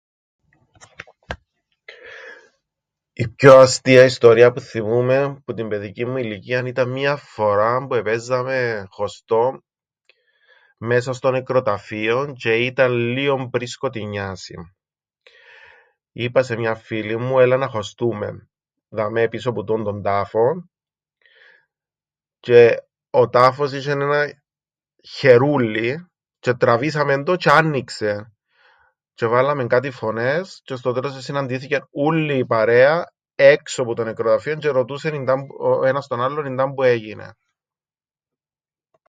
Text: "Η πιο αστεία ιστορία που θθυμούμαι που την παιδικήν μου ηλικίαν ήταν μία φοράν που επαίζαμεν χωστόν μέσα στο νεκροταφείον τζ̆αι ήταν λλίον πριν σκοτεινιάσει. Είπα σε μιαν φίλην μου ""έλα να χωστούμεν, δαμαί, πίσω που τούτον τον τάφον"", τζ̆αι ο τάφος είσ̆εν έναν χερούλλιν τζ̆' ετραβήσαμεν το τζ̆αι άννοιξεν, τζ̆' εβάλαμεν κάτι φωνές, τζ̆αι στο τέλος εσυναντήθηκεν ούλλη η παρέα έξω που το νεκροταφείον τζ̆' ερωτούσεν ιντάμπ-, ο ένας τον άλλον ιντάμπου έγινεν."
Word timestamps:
"Η 3.13 3.27
πιο 3.29 3.57
αστεία 3.59 4.03
ιστορία 4.03 4.51
που 4.51 4.59
θθυμούμαι 4.59 5.41
που 5.45 5.53
την 5.53 5.67
παιδικήν 5.67 6.09
μου 6.09 6.17
ηλικίαν 6.17 6.65
ήταν 6.65 6.89
μία 6.89 7.15
φοράν 7.15 7.87
που 7.87 7.93
επαίζαμεν 7.95 8.85
χωστόν 8.89 9.63
μέσα 10.77 11.13
στο 11.13 11.31
νεκροταφείον 11.31 12.35
τζ̆αι 12.43 12.59
ήταν 12.65 12.91
λλίον 12.91 13.49
πριν 13.49 13.67
σκοτεινιάσει. 13.67 14.55
Είπα 16.11 16.43
σε 16.43 16.55
μιαν 16.55 16.77
φίλην 16.77 17.21
μου 17.21 17.39
""έλα 17.39 17.57
να 17.57 17.67
χωστούμεν, 17.67 18.49
δαμαί, 18.89 19.27
πίσω 19.29 19.51
που 19.51 19.63
τούτον 19.63 19.83
τον 19.83 20.01
τάφον"", 20.01 20.71
τζ̆αι 22.47 22.75
ο 23.09 23.29
τάφος 23.29 23.71
είσ̆εν 23.73 23.87
έναν 24.01 24.43
χερούλλιν 25.09 26.09
τζ̆' 26.39 26.47
ετραβήσαμεν 26.47 27.23
το 27.23 27.35
τζ̆αι 27.39 27.51
άννοιξεν, 27.57 28.35
τζ̆' 29.15 29.21
εβάλαμεν 29.25 29.67
κάτι 29.67 29.91
φωνές, 29.91 30.61
τζ̆αι 30.65 30.75
στο 30.77 30.91
τέλος 30.93 31.15
εσυναντήθηκεν 31.15 31.87
ούλλη 31.91 32.37
η 32.37 32.45
παρέα 32.45 33.13
έξω 33.35 33.83
που 33.83 33.93
το 33.93 34.03
νεκροταφείον 34.03 34.59
τζ̆' 34.59 34.63
ερωτούσεν 34.67 35.13
ιντάμπ-, 35.13 35.51
ο 35.59 35.85
ένας 35.85 36.07
τον 36.07 36.21
άλλον 36.21 36.45
ιντάμπου 36.45 36.83
έγινεν." 36.83 37.33